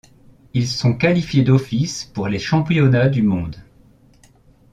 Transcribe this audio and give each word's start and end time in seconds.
Ils 0.55 0.67
sont 0.67 0.95
qualifiés 0.97 1.43
d'office 1.43 2.05
pour 2.05 2.27
les 2.27 2.39
Championnats 2.39 3.07
du 3.07 3.21
Monde. 3.21 3.57